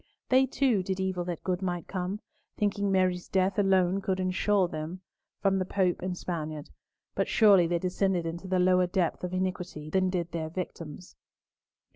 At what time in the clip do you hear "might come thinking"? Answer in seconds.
1.61-2.91